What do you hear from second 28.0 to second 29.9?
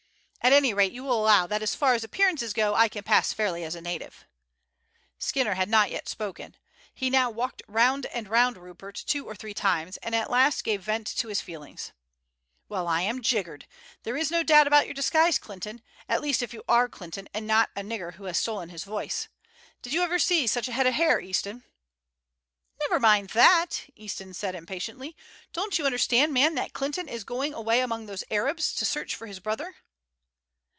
those Arabs to search for his brother?"